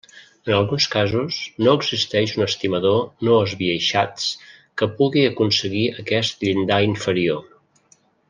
[0.45, 1.35] En alguns casos,
[1.67, 4.25] no existeix un estimador no esbiaixats
[4.81, 7.47] que pugui aconseguir aquest llindar inferior.